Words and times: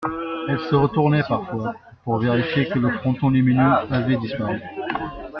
Elle 0.49 0.57
se 0.61 0.73
retournait 0.73 1.21
parfois, 1.29 1.75
pour 2.03 2.17
vérifier 2.17 2.67
que 2.67 2.79
le 2.79 2.89
fronton 2.91 3.29
lumineux 3.29 3.71
avait 3.91 4.17
disparu. 4.17 4.59